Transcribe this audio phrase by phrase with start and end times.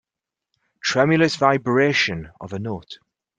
[0.81, 2.97] Tremulous vibration of a note